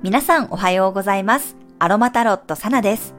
[0.00, 1.56] 皆さんおはようございます。
[1.80, 3.16] アロマタロットサナです。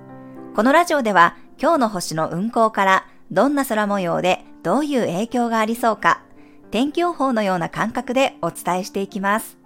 [0.55, 6.23] このラジオでは今日の星の運行からどんな空模様でどういう影響がありそうか、
[6.71, 9.57] 天気予報のような感覚でお伝えしていきます。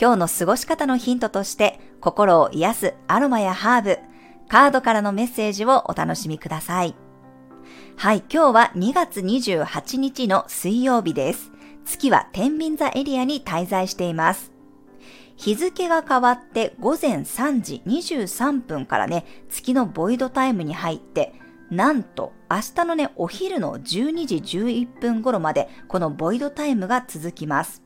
[0.00, 3.98] 今日の過ごし方のヒントとして心を癒すアロマやハーブ、
[4.48, 6.96] カードからのメッセージをお楽しみください。
[7.96, 11.52] はい、今日は2月28日の水曜日です。
[11.84, 14.57] 月は天秤座エリアに滞在しています。
[15.38, 21.32] 日付が変わって午前3時23分からね、月のボイドタイムに入って、
[21.70, 27.84] なんと明日のね、お昼の12時11分頃までこのボイドタイムが続きます。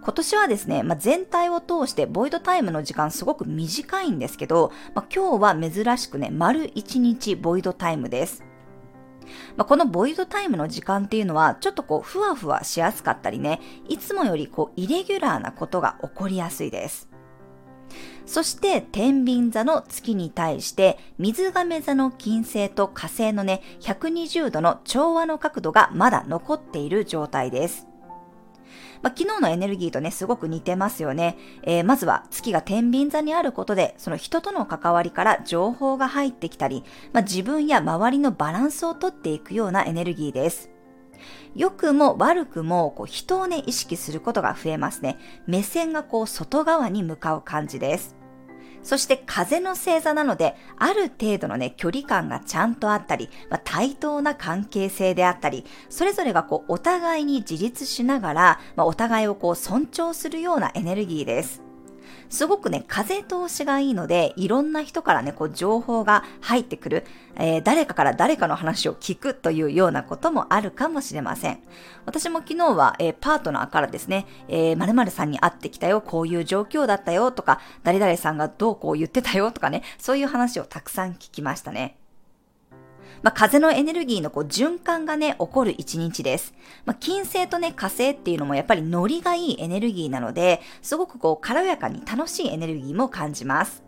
[0.00, 8.44] 今年はですね、まあ、全体を通してボイドタイムの時間すごく短いんですけど、まあ、今日は珍しくね、丸1日ボイドタイムです。
[9.56, 17.08] まあ、このボイドタイムの時間っていうのは、ちょっとこう、ふわふわしやすかったりね、いつもよりこう、イレギュラーなことが起こりやすいです。
[18.26, 27.93] そして、天秤座の月に対して、水亀座の金星と火星のね、120度の調和の角度がまだ残っている状態です。
[29.04, 31.36] まあ、昨日のエネルギーとね、すごく似てますよね。
[31.62, 40.70] えーまずは月が天秤座にあることで、その人との関わりから情報が入ってきたり、まあ、自分や周りのバランスをとっていくようなエネルギーです。
[41.54, 45.18] 良くも悪くもこう人をね、意識することが増えますね。
[45.46, 48.16] 目線がこう外側に向かう感じです。
[48.84, 61.63] そして風の星座なので、ある程度のね、距離感がちゃんとあったり、まあ、対等な関係性であったり、それぞれがこう、お互いに自立しながら、まあ、お互いをこう、尊重するようなエネルギーです。
[62.30, 67.04] すごくね、風通しがいいので、いろんな人からね、こう、情報が入ってくる、
[67.36, 71.58] えー誰かから誰かの話を聞くというようなこともあるかもしれません。
[72.06, 82.03] 私も昨日は、えーパートナーからですね、えー、〇〇さんに会ってきたよ、こういう状況だったよとか、誰々さんがどうこう言ってたよとかね、そういう話をたくさん聞きましたね。
[83.24, 86.52] まあ、風のエネルギーのこう循環がね、起こる一日です。
[86.84, 93.82] まあ、金星とね、火星っていうのもやっぱりノリがいいエネルギーなので、すごくこう軽やかに楽しいエネルギーも感じます。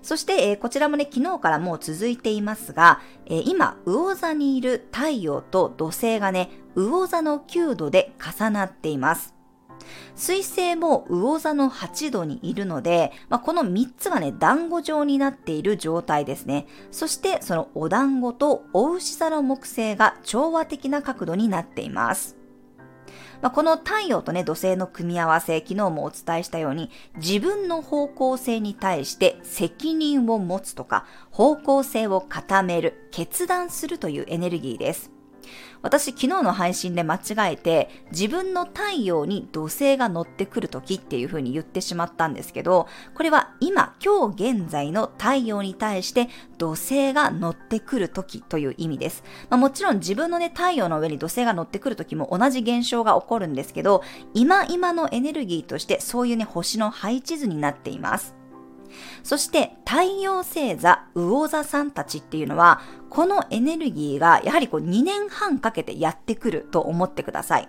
[0.00, 9.34] そして、えーこちらもね、昨日からもう続いていますが、えー今、魚座にいる太陽と土星がね、魚座の9度で重なっています。
[10.14, 16.66] 水星も魚座の8度にいるので、まあ、この3つがね、団子状になっている状態ですね。
[16.90, 22.36] そして、そのお団子とお牛座の木星が調和的な角度になっています。
[23.42, 35.10] まあ、この太陽とね、土星の組み合わせ、昨日もお伝えしたように、自分の方向性に対して責任を持つとか、方向性を固める、決断するというエネルギーです。
[35.82, 46.28] 私昨日の配信で間違えて自分の太陽に土星が乗ってくる時っていう風に言ってしまったんですけど、これは今、今日現在の太陽に対して
[46.58, 49.24] 土星が乗ってくる時という意味です。
[49.48, 54.02] まあ、もちろん自分のね、太陽の上に土星が乗ってくる時も同じ現象が起こるんですけど、
[54.34, 58.39] 今今のエネルギーとしてそういうね、星の配置図になっています。
[59.22, 67.68] そして太陽星座、魚座さんたちっていうのは、このエネルギーがやはりこう2年半かけてやってくると思ってください。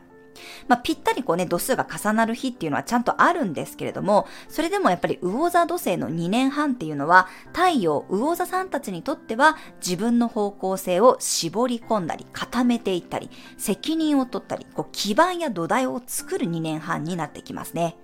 [0.67, 17.97] まあ、ぴったりこうね、度数が重なる日っていうのはちゃんとあるんですけれども、それでもやっぱり魚座土星の2年半っていうのは、太陽、魚座さんたちにとっては自分の方向性を絞り込んだり、固めていったり、責任を取ったり、こう基盤や土台を作る2年半になってきますね。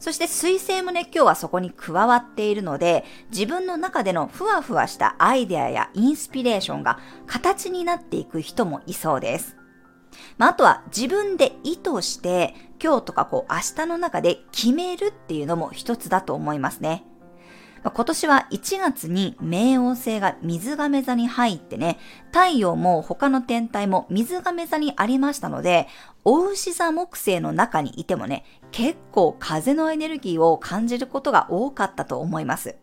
[0.00, 9.58] そして水星もね、今日はそこに加わっているので、自分の中でのふわふわしたアイデアやインスピレーションが形になっていく人もいそうです。
[10.38, 17.04] まあ、あとは自分で意図して、今日とかこう明日の中で決めるっていうのも一つだと思いますね。
[17.82, 25.88] 今年は1月に冥王星が水亀座に入ってね、太陽も他の天体も水亀座にありましたので、
[26.24, 32.76] お牛座木星の中にいてもね、結構風のエネルギーを感じることが多かったと思います。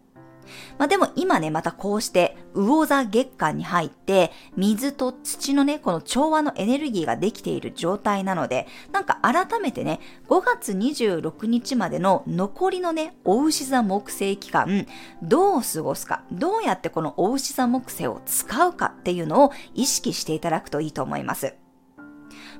[0.77, 14.87] まあでも今ね、またこうして、魚座月間に入って、水と土のね、この調和のエネルギーができている状態なので、なんか改めてね、5月26日までの残りのね、お牛座木星期間、
[15.21, 21.66] どう過ごすか、どうやってこのお牛座木星を使うかっていうのを意識していただくといいと思います。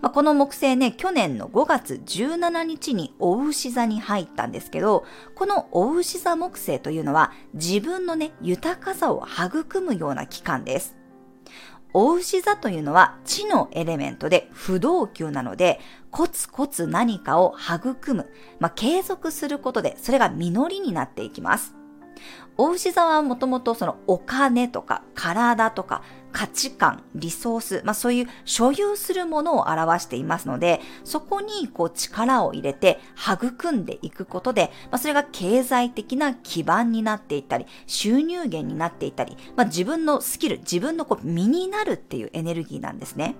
[0.01, 5.05] まあ、この木星ね、去年の5月17日にお牛座に入ったんですけど、
[5.35, 10.95] このお牛座木星というのは自分のね、豊かさを育むような期間です。
[11.93, 15.79] お牛座というのは地のエレメントで不動級なので、
[16.11, 21.75] コツコツ何かを育む、まあ、継続することで、それが実りになっていきます。
[22.57, 26.01] お牛座はもともとそのお金とか体とか
[26.37, 43.33] 価値観、リソース、まあそういう所有するものを表していますので、そこにこう力を入れて育んでいくことで、まあそれが経済的な基盤になっていったり、収入源になっていったり、まあ自分のスキル、自分のこう身になるっていうエネルギーなんですね。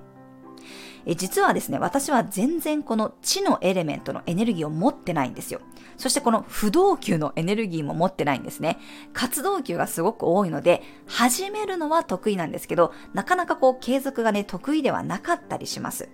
[1.10, 5.62] え実はですね、私は全然この地のエレメントのエネルギーを持ってないんですよ。
[5.96, 8.78] そしてこの不動級のエネルギーも持ってないんですね。
[9.14, 16.10] 活動級がすごく多いので、始めるのは得意なんですけど、なかなかこう継続がね、得意ではなかったりします。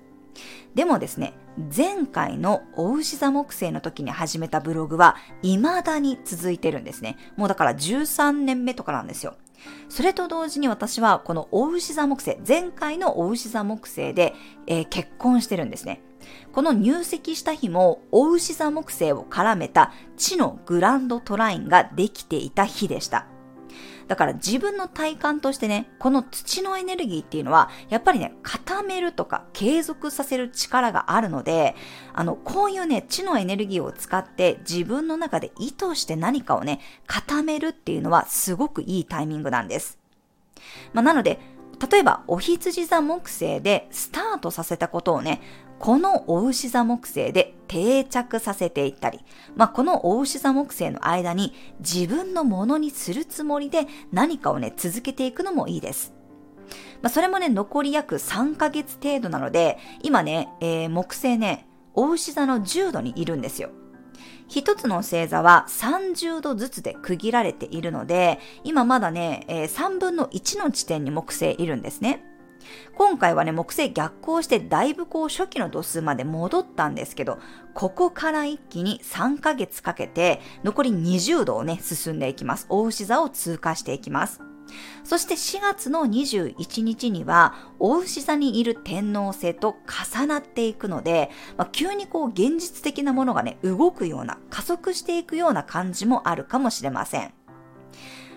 [0.75, 1.33] でもですね、
[1.75, 7.17] 前回のお牛座木星の時に始めたブログは未だに続いてるんですね。
[7.35, 9.37] もうだから13年目とかなんですよ。
[9.89, 14.33] それと同時に私はこのお牛座木星、前回のお牛座木星で、
[14.67, 16.01] えー、結婚してるんですね。
[16.51, 23.27] この入籍した日も、お牛座木星を絡めた地のグランドトラインができていた日でした。
[24.07, 31.75] だから自分の体感としてね、この土のエネルギーっていうのは、やっぱりね、固めるとか継続させる力があるので、
[32.13, 39.97] あの、こういうね、地のエネルギーを使って自分の中で意図して何かをね、固めるっていうのはすごくいいタイミングなんです。
[40.93, 41.39] まあ、なので、
[41.91, 45.41] 例えば、お羊座木星でスタートさせたことをね、
[45.83, 49.19] このお牛座木星で定着させていったり、
[49.57, 56.13] まあ、このお牛座木星の間に自分のものにするつもりで何かをね、続けていくのもいいです。
[57.01, 63.69] まあ、それもね、残り約3ヶ月程度なので、今ね、えー、木星ね、お牛座の10度にいるんですよ。
[64.47, 72.23] 一つの星座は30度ずつで区切られているので、今まだね、えー、3分の1の地点に木星いるんですね。
[72.95, 77.39] 今回はね、木星逆行してだいぶこう初期の度数まで戻ったんですけど、
[77.73, 82.65] ここから一気に3ヶ月かけて残り20度をね、進んでいきます。
[82.69, 84.41] 大牛座を通過していきます。
[85.03, 89.75] そして4月の21日には、大牛座にいる天皇星と
[90.15, 97.33] 重なっていくので、まあ、急にこう現実的なものがね、動くような、加速していくような感じもあるかもしれません。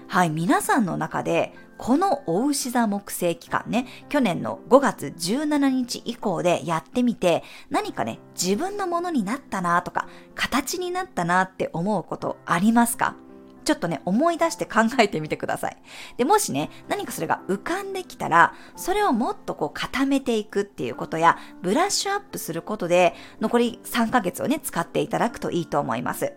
[0.09, 13.17] はい、皆さんの中でこのお牛座木星期間ね、去年の5月17日以降でやってみて、何かね、自分のものになったなとか、形になったなって思うことありますか？
[13.65, 15.77] ちょっとね、思い出して考えてみてください。
[16.17, 26.33] で、もしね、何かそれが浮かんできたら、それをもっとこう固めていくっていうことや、ブラッシュアップすることで、残り3ヶ月をね、使っていただくといいと思います。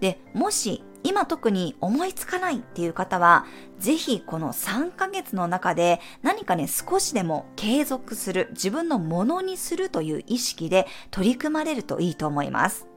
[0.00, 3.44] で、もし今特に思いつかないっていう方は、
[3.78, 12.93] ぜひこの3ヶ月の中で何かね、少しでも継続する、自分のものにするという意識で取り組まれるといいと思います。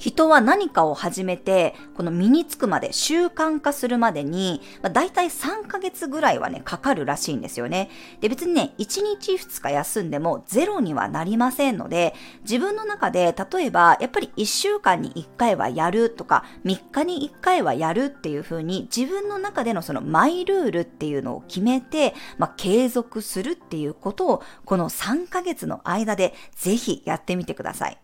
[0.00, 7.90] 人は何かを始めて、この身につくまで、習慣化するまでに、まあ、大体3ヶ月ぐらいはね、かかるらしいんですよね。
[8.20, 12.14] で、別にね、1日2日休んでもゼロにはなりませんので、
[12.44, 27.98] 自分の中で、例えば、やっぱり1週間に1回はやるとか、3日に1回はやるっていう風に、自分の中でのそのマイルールっていうのを決めて、まあ、継続するっていうことを、この3ヶ月の間でぜひやってみてください。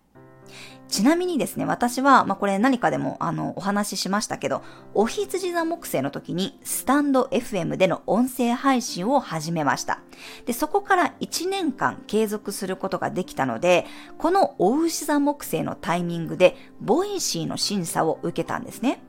[0.88, 4.62] ちなみにですね、私は、まあ、これ何かでも、あの、お話ししましたけど、
[4.94, 10.00] お羊座木星の時に、スタンド FM での音声配信を始めました。
[10.44, 13.84] で、そこから1年間継続することができたので、
[14.16, 19.00] このお牛座木星のタイミングで、 Voicy の審査を受けたんですね。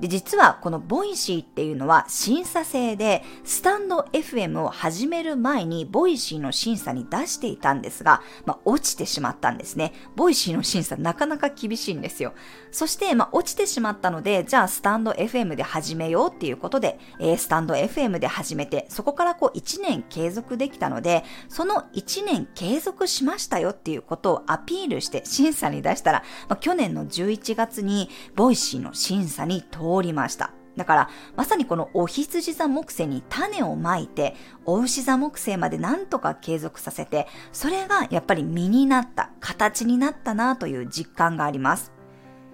[0.00, 9.92] で、実はこの Voicy っていうのは審査制で、スタンド FM を始める前に Voicy の審査に出していたんですが、まあ、落ちてしまったんですね。
[10.16, 12.32] Voicy の審査なかなか厳しいんですよ。
[12.70, 30.52] そして、まあ、落ちてしまったので、じゃあスタンド FM で始めようっていうことで、えー、スタンド FM で始めて、そこからこう1年継続できたので、その1年継続しましたよっていうことをアピールして審査に出したら、まあ、去年の11月に Voicy の審査に通りました。
[30.76, 41.92] だから、まさにこのお羊座木星に種をまいて、お牛座木星までなんとか継続させて、それがやっぱり実になった、形になったなという実感があります。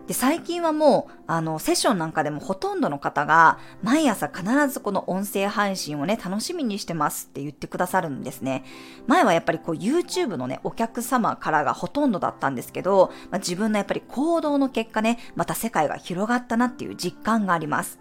[0.08, 8.64] で、最近はもう、あの、セッションなんかでもほとんどの方が、毎朝必ずこの音声配信をね、楽しみにしてますって言ってくださるんですね。
[9.06, 17.98] 前はやっぱりこう YouTube のね、お客様からがほとんどだったんですけど、まあ、自分のやっぱり行動の結果ね、また世界が広がったなっていう実感があります。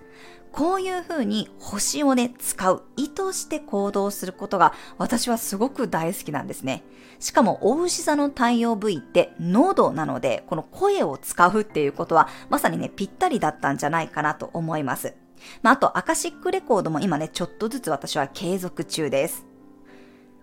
[0.57, 6.83] こういう風に星をね、使う、意図して行動することが私はすごく大好きなんですね。
[7.19, 15.13] しかも、お牛座の太陽部位って喉なので、この声を使うっていうことは、まさにね、ぴったりだったんじゃないかなと思います。
[15.61, 19.46] まあ、あと、アカシックレコードも今ね、ちょっとずつ私は継続中です。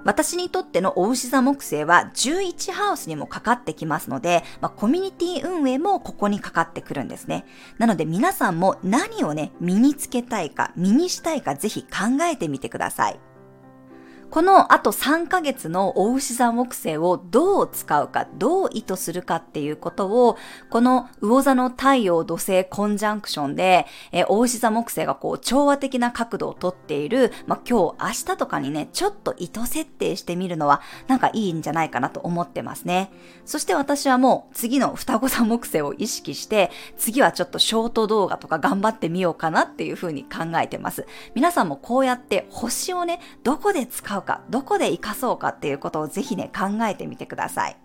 [0.04, 7.46] 私にとってのお牛座木星は11ハウスにもかかってきますので、まあ、コミュニティ運営もここにかかってくるんですね。
[7.78, 13.33] なので皆さんも何をね、身につけたいか、身にしたいかぜひ考えてみてください。
[14.34, 20.36] このあと3ヶ月の大牛座木星をどう使うか、どう意図するかっていうことを、
[20.70, 33.12] この魚座の太陽土星コンジャンクションで、え大牛座木星がこう調和的な角度をとっている、まあ、今日、明日とかにね、ちょっと意図設定してみるのはなんかいいんじゃないかなと思ってますね。
[33.44, 41.06] そして私はもう次の双子座木星を意識して、次はちょっとショート動画とか頑張ってみようかなっていうふうに考えてます。
[41.36, 47.76] 皆さんもこうやって星をね、どこで使うか、どこで活かそうかっていうことをぜひね、考えてみてください。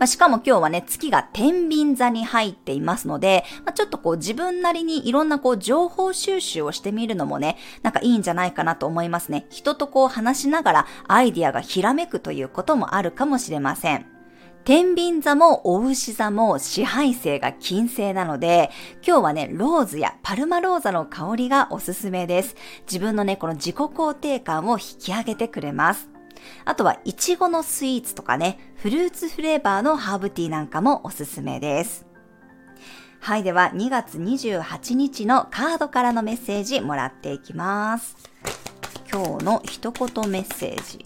[0.00, 9.46] まあ、しかも今日はね、月が天秤座に入っていますので、まあ、ちょっとこう自分なりにいろんなこう情報収集をしてみるのもね、なんかいいんじゃないかなと思いますね。
[9.50, 14.19] 人とこう話しながらアイディアがひらめくということもあるかもしれません。
[14.64, 18.70] 天秤座もお牛座も支配性が金星なので、
[19.06, 22.56] 今日はね、ローズやパルマローザの香りがおすすめです。
[22.82, 26.08] 自分のね、この自己肯定感を引き上げてくれます。
[26.64, 32.06] あとは、いちごのスイーツとかね、フルーツフレーバーのハーブティーなんかもおすすめです。
[33.20, 38.16] はい、では2月28日のカードからのメッセージもらっていきます。
[39.12, 41.02] 今日の一言メッセージ。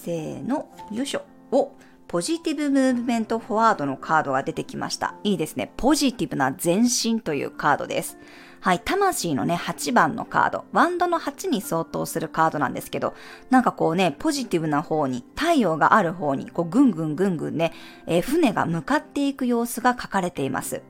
[0.00, 1.22] せーの、よいしょ。
[1.52, 1.72] お、
[2.08, 5.14] ポジティブムーブメントフォワードのカードが出てきました。
[5.24, 5.72] いいですね。
[5.76, 8.16] ポジティブな前進というカードです。
[8.60, 13.14] はい、魂のね、8番のカード、ワンドの8に相当するカードなんですけど、
[13.50, 17.72] なんかこうね、ポジティブな方に、太陽がある方に、こう、ぐんぐんぐんぐんね、
[18.06, 20.82] えー、船が向かっていく様子が書かれています。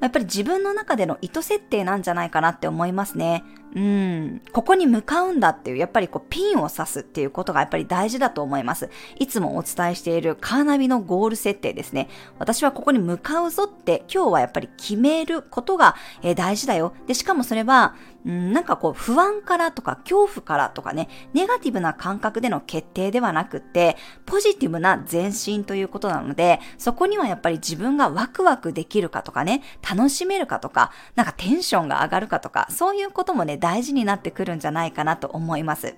[0.00, 3.44] やっぱり自分の中での意図設定なんじゃないかなって思いますね。
[3.76, 8.88] うん、ここに向かうんだっていう、やっぱりこうピンを刺すっていうことがやっぱり大事だと思います。
[9.18, 12.08] いつもお伝えしているカーナビのゴール設定ですね。
[12.38, 16.94] 私はここに向かうぞって今日はやっぱり決めることが、えー、大事だよ。
[17.06, 17.94] で、しかもそれは、
[18.26, 35.94] うん、なんかこう不安からとか恐怖からとかね、ネガティブな感覚での決定ではなくって、ポジティブな前進ということなので、そこにはやっぱり自分がワクワクできるかとかね、楽しめるかとか、なんかテンションが上がるかとか、そういうこともね、大事になってくるんじゃないかなと思います。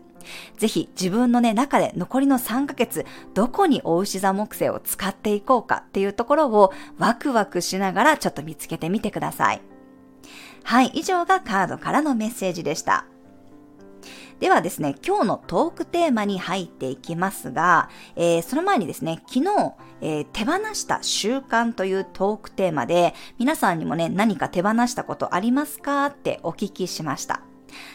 [0.58, 9.77] ぜひ自分のね、中で残りの3ヶ月、どこにお牛座木星を使っていこうかっていうところをワクワクしながらちょっと見つけてみてください。
[10.64, 13.06] はい、以上がカードからのメッセージでした。
[14.40, 27.47] ではですね、今日のトークテーマに入っていきますが、えー、その前にですね、昨日、えー、手放した習慣というトークテーマで、皆さんにもね、何か手放したことありますかってお聞きしました。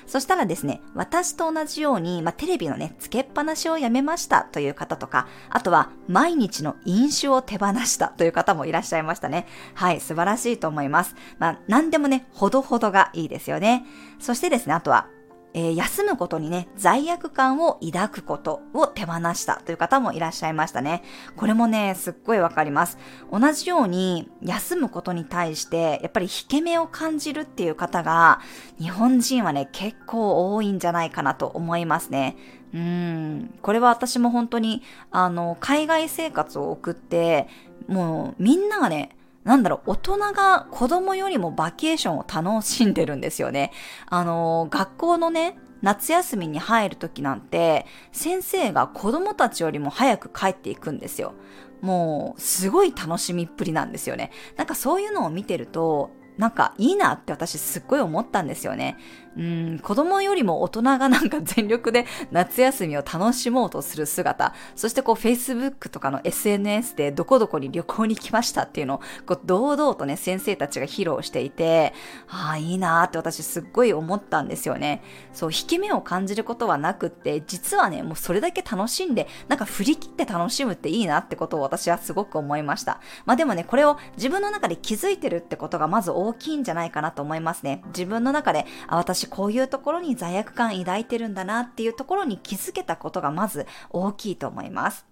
[0.07, 9.47] そしたらですね、私と同じように、まあ、テレビのね、つけっぱなしをやめましたという方とか、あとは毎日の飲酒を手放したという方もいらっしゃいましたね。
[9.73, 11.15] はい、素晴らしいと思います。
[11.39, 13.85] まあ、何でもね、ほどほどがいいですよね。
[14.19, 15.07] そしてですね、あとは、
[15.53, 21.03] えー、休むことにね、罪悪感を抱くことを手放したという方もいらっしゃいましたね。
[21.35, 22.97] これもね、すっごいわかります。
[23.31, 28.41] 同じように、休むことに対して、やっぱり引け目を感じるっていう方が、
[28.79, 32.35] 日本人はね、結構多いんじゃないかなと思いますね。
[32.73, 34.81] うん、これは私も本当に、
[35.11, 37.47] あの、海外生活を送って、
[37.87, 43.71] もうみんながね、なんだろう、大人が子供よりもバケーションを楽しんでるんですよね。
[44.07, 51.33] あの、学校のね、夏休みに入る時なんて、先生が子供たちよりも早く帰っていくんですよ。
[51.81, 54.31] もう、すごい楽しみっぷりなんですよね。
[54.55, 58.97] なんかそういうのを見てると、なんかいいなって私すっごい思ったんですよね。
[59.37, 71.93] うん、子供よりも大人がなんか全力で夏休みを楽しもうとする姿、そしてこう Facebook とかの SNS でどこどこに旅行に来ましたっていうのをこう堂々とね先生たちが披露していて、
[72.27, 75.01] ああ、いいなーって私すっごい思ったんですよね。
[75.33, 82.99] そう、引き目を感じることはなくって、実はね、もうそれだけ楽しんで、なんか振り切って楽しむっていいなってことを私はすごく思いました。
[83.25, 87.81] まあでもね、これを自分の中で気づいてるってことがまず大きいんじゃないかなと思いますね。
[87.87, 95.05] 自分の中で、あ、私私こういうところに罪悪感抱いてるんだなっていうところに気づけたことがまず大きいと思います。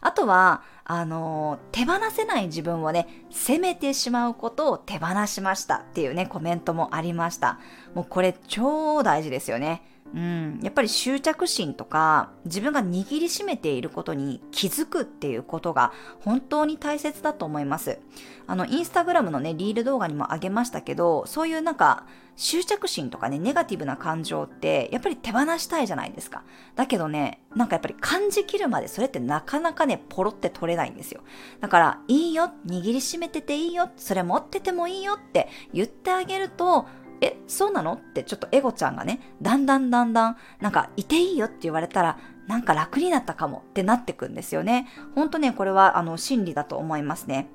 [0.00, 7.58] あとは、あの手放せない自分をね、責めてしまうことを手放しましたっていうね、コメントもありました。
[7.94, 9.82] もうこれ超大事ですよね。
[10.14, 17.98] うん、やっぱり執着心とか自分が握りしめていることに気づくっていうことが本当に大切だと思います。
[18.46, 22.04] あの、インスタグラムのね、リール動画にもあげましたけど、そういうなんか
[22.36, 26.42] 執着心とかね、ネガティブな感情ってやっぱり手放したいじゃないですか。
[26.76, 31.22] だけどね、なんかやっぱり感じきるまでそれってなかなかね、ポロって取れないんですよ。
[31.60, 36.86] だから、いいよ、握りしめてていいよ、それ持っててもいいよって言ってあげると、
[37.22, 37.94] え、そうなの？
[37.94, 44.88] ってちょっとエゴちゃんがね、だんだんだんだん、なんか、いていいよって言われたら、なんか楽になったかもってなってくんですよね。
[45.14, 47.48] ほんとね、これは、あの、真理だと思いますね。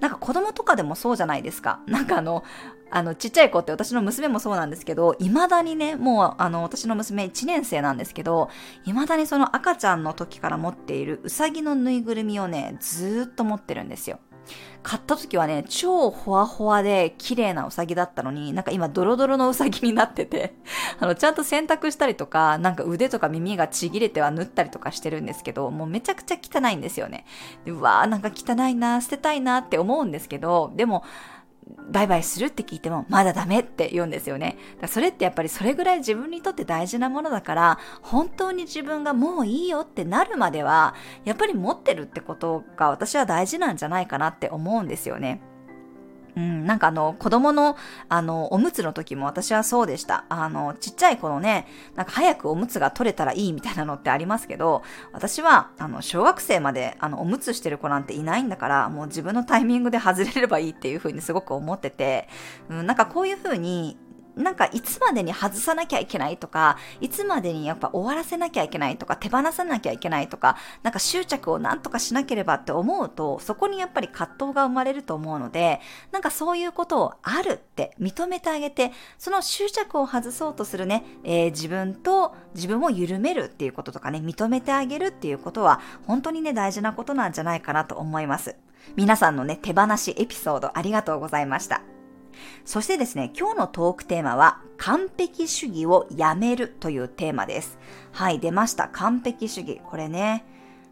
[0.00, 1.80] なんか子供とかでもそうじゃないですか。
[1.86, 2.44] なんかあの、
[2.90, 8.50] あの、ちっちゃい子って私の娘もそうなんですけど、未だにね、もうあの、私の娘1年生なんですけど、
[8.84, 14.18] 未だにその赤ちゃんの時から持っているうさぎのぬいぐるみをね、ずーっと持ってるんですよ。
[14.82, 20.54] 買った時はね、超ホワホワで綺麗なウサギだったのに、なんか今ドロドロのウサギになってて、
[20.98, 27.24] あの、ちゃんと洗濯したりとか、なんか腕とか耳がちぎれては縫ったりとかしてるんですけど、もうめちゃくちゃ汚いんですよね。
[27.66, 31.04] うわーなんか汚いな、捨てたいなって思うんですけど、でも、
[31.90, 34.56] バイバイするって聞いても、まだダメって言うんですよね。
[34.86, 45.42] それってやっぱりそれぐらい自分にとって大事なものだから、本当に自分がもういいよってなるまでは、やっぱり持ってるってことが私は大事なんじゃないかなって思うんですよね。
[46.34, 47.76] うん、なんかあの、子供の、
[48.08, 50.24] あの、おむつの時も私はそうでした。
[50.28, 62.28] あの、ちっちゃい子のね、なんか早くおむつが取れたらいいみたいなのってありますけど、私は、あの、小学生まで、あの、おむつしてる子なんていないんだから、もう自分のタイミングで外れればいいっていう風にすごく思ってて、
[62.70, 63.98] うん、なんかこういう風に、
[64.36, 75.80] なんかいつまでに外さなきゃいけないとか、いつまでにやっぱ終わらせなきゃいけないとか、手放さなきゃいけないとか、なんか執着をなんとかしなければって思うと、そこにやっぱり葛藤が生まれると思うので、
[76.12, 88.56] なんかそういうことをあるって認めてあげて、その執着を外そうとするね、えー、自分と自分を緩めるっていうこととかね、認めてあげるっていうことは、本当にね、大事なことなんじゃないかなと思います。
[88.96, 91.91] 皆さんのね、手放しエピソードありがとうございました。
[92.64, 97.78] そしてですね、今日のトークテーマは、完璧主義をやめるというテーマです。
[98.12, 98.88] はい、出ました。
[98.88, 99.80] 完璧主義。
[99.84, 100.44] これね、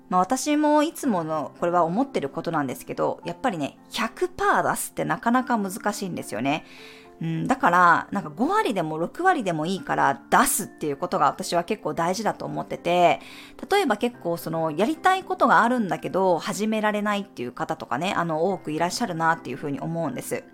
[0.09, 6.65] まあ私もいつものこれは思ってることなんですけど、やっぱりね、100%出すってなかなか難しいんですよね。
[7.21, 13.21] うん、だから、なんか5割でも6割でもいいから出すっていうことが私は結構大事だと思ってて、
[13.71, 20.45] 例えば結構そのやりたいことがあるんだけど始められないっていう方とかね、あの多くいらっしゃるなっていうふうに思うんです。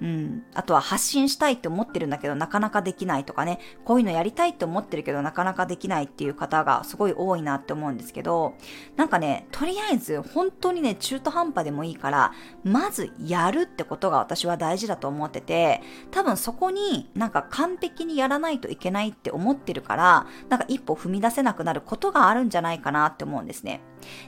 [0.00, 0.44] うん。
[0.54, 8.54] あとは発信したいって思ってるんだけどなかなかできないとかね、こういうのやりたいって思ってるけどなかなかできないっていう方がすごい多いなって思うんですけど、
[8.96, 12.32] なんかね、とりあえず本当にね、中途半端でもいいから、
[12.64, 23.80] まずやるってことが私は大事だと思ってて、多分そこになんか完璧にやらないといけないって思ってるから、なんか一歩踏み出せなくなることがあるんじゃないかなって思うんですね。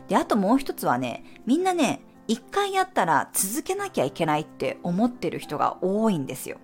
[0.09, 6.57] で、あともう一つはね、みんなね、一回やったら続けなきゃいけないって思ってる人が多いんですよ。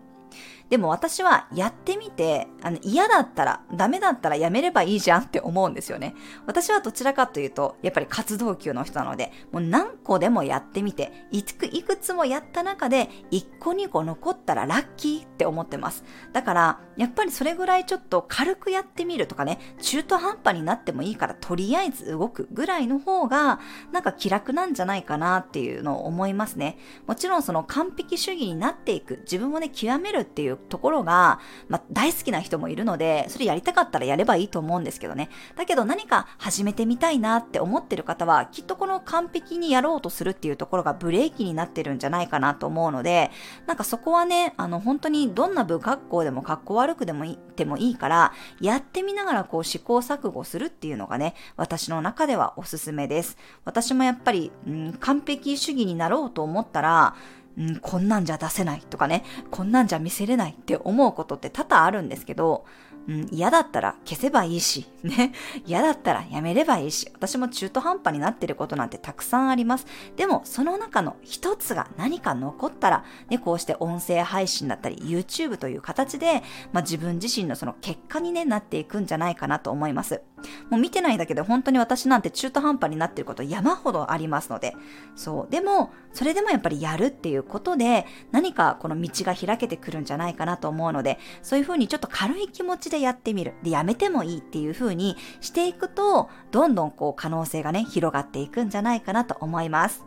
[0.70, 6.14] でも私はやってみて、あの嫌だったら、ダメだったらやめればいいじゃん って思うんですよね。
[6.46, 16.04] 私はどちらかというと、やっぱり活動級の人なので、もう何個でもやってみて、いくいくつもやった中で、1個2個残ったらラッキーって思ってます。
[16.32, 23.58] だから、やっぱりそれぐらいちょっと軽くやってみるとかね、中途半端になってもいいから、とりあえず動くぐらいの方が、
[23.90, 26.78] なんか気楽なんじゃないかなっていうのを思いますね。
[27.08, 35.28] もちろんその完璧主義になっていく、自分をね、極めるっていうところが、まあ、大好きな人もいるので、それやりたかったらやればいいと思うんですけどね。
[35.56, 43.30] だけど何か始めてみたいなって思ってる方は、きっとこの完璧にやろうとするっていうところがブレーキになってるんじゃないかなと思うので、
[43.66, 53.36] なんかそこはね、あの、本当にどんな部格好でも格好悪くでもいい、てもいいから、やってみながらこう試行錯誤するっていうのがね、私の中ではおすすめです。
[53.64, 57.14] 私もやっぱり、うん、完璧主義になろうと思ったら、
[57.58, 62.64] うん、こんなんじゃ出せないとかね、こんなんじゃ見せれないって思うことって多々あるんですけど、
[63.08, 65.32] うん、嫌だったら消せばいいし、 ね。
[65.66, 69.86] 嫌だったらやめればいいし、私も中途半端になってることなんてたくさんあります。
[70.16, 80.22] でも、その中の一つが何か残ったら、ね、こうして音声配信だったり、YouTube という形で、まあ、自分自身のその結果にね、なっていくんじゃないかなと思います。
[80.70, 84.74] もう見てないだけで本当に私なんて中途半端になってること山ほどありますので。
[85.16, 85.52] そう。
[85.52, 93.54] でも、それでもやっぱりやるっていうことで、何かこの道が開けてくるんじゃないかなと思うので、そういうふうにちょっと軽い気持ちでやってみる。
[93.62, 100.04] で、やめてもいいっていう風にしていくと、どんどんこう可能性がね、広がっていくんじゃないかなと思います。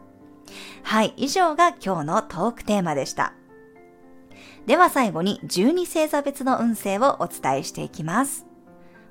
[0.83, 3.33] はい、以上が今日のトークテーマでした。
[4.65, 8.45] では最後に12星座別の運勢をお伝えしていきます。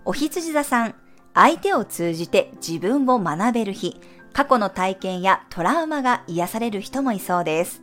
[0.04, 0.94] お羊座さん、
[1.34, 4.00] 相手を通じて自分を学べる日、
[4.32, 7.82] 過去の体験やトラウマが癒される人もいそうです。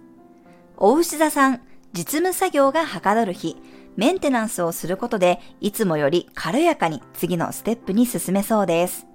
[0.78, 1.62] お牛座さん、
[1.94, 3.58] 実務作業がはかどる日、
[3.98, 9.08] メンテナンスをすることで、いつもより軽やかに次のステップに進めそうです。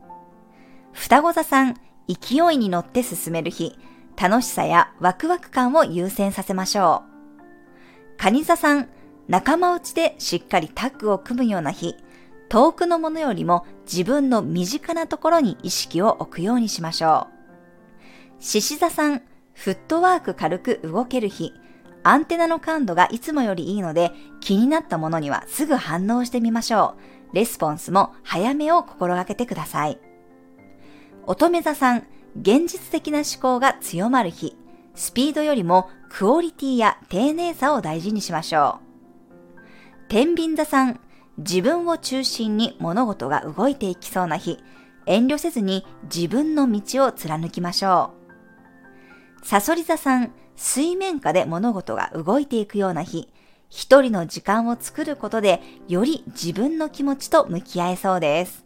[0.93, 1.75] 双子座さん、
[2.09, 3.79] 勢いに乗って進める日、
[4.21, 7.15] 楽しさやワクワク感を優先させましょう。
[8.19, 8.89] 蟹座さん、
[9.27, 11.97] 仲間内でしっかりタッグを組むような日、
[12.55, 17.27] 遠くのものよりも自分の身近なところに意識を置くようにしましょ
[18.39, 18.41] う。
[18.41, 19.23] 獅子座さん、
[19.55, 21.53] フットワーク軽く動ける日、
[22.05, 26.95] アンテナの感度がいつもよりいいので、気になったものにはすぐ反応してみましょ
[27.33, 27.35] う。
[27.35, 29.99] レスポンスも早めを心がけてください。
[31.27, 32.07] 乙女座さん、
[32.41, 34.57] 現実的な思考が強まる日、
[34.95, 38.85] スピードよりもクオリティや丁寧さを大事にしましょう。
[40.07, 41.01] 天秤座さん、
[41.39, 44.63] 自分を中心に物事が動いていきそうな日、
[45.07, 48.13] 遠慮せずに自分の道を貫きましょ
[49.43, 49.47] う。
[49.47, 53.29] サソリ座さん、水面下で物事が動いていくような日、
[53.69, 58.65] 一人の時間を作ることで、より自分の気持ちと向き合えそうです。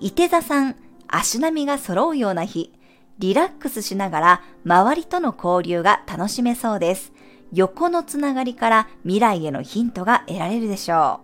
[0.00, 2.72] 伊手座さん、足並みが揃うような日、
[3.18, 7.12] リラックスしながら周りとの交流が楽しめそうです。
[7.52, 11.20] 横のつながりから未来へのヒントが得られるでしょ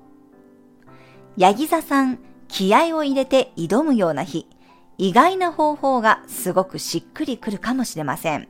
[0.86, 0.90] う。
[1.36, 4.46] ヤギ座さん、気合を入れて挑むような日、
[4.96, 8.48] 意外な方法がすごくしっくりくるかもしれません。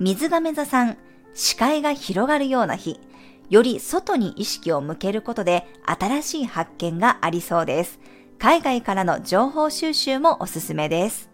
[0.00, 0.98] 水亀座さん、
[1.34, 3.00] 視界が広がるような日、
[3.48, 8.00] より外に意識を向けることで新しい発見がありそうです。
[8.38, 11.30] 海外からの情報収集もおすすめです。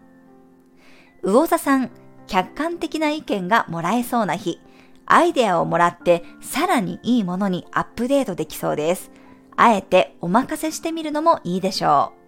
[1.23, 1.89] 魚座さん、
[2.27, 4.59] 客観的な意見がもらえそうな日、
[5.09, 9.11] アイデアをもらってさらにいいものにアップデートできそうです。
[9.57, 12.19] あえてお任せしてみるのもいいでしょう。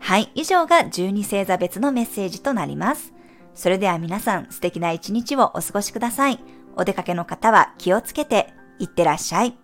[0.00, 3.12] はい、以上が12星座別のメッセージとなります。
[3.54, 6.38] それでは皆さん素敵な一日をお過ごしください。
[6.76, 9.58] お出かけの方は気をつけていってらっしゃい。